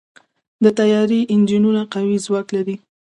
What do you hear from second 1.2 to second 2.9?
انجنونه قوي ځواک لري.